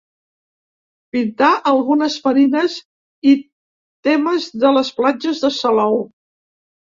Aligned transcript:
Pintà 1.15 1.49
algunes 1.71 2.15
marines 2.23 2.77
i 3.31 3.35
temes 4.09 4.47
de 4.63 4.71
les 4.79 4.91
platges 5.01 5.43
de 5.47 5.55
Salou. 5.61 5.97